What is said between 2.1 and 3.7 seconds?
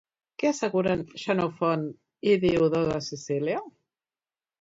i Diodor de Sicília?